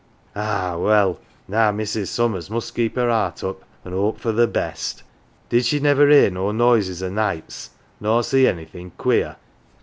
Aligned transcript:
Ah! 0.35 0.77
well, 0.79 1.19
now 1.47 1.71
Mrs. 1.71 2.07
Summers 2.07 2.49
must 2.49 2.73
keep 2.73 2.95
her 2.95 3.11
heart 3.11 3.43
up, 3.43 3.61
an' 3.85 3.91
hope 3.91 4.19
for 4.19 4.31
the 4.31 4.47
best. 4.47 5.03
Did 5.49 5.63
she 5.63 5.79
never 5.79 6.09
hear 6.09 6.31
no 6.31 6.51
noises 6.51 7.03
o' 7.03 7.09
nights 7.11 7.69
nor 7.99 8.23
see 8.23 8.47
anythin' 8.47 8.93
queer 8.97 9.35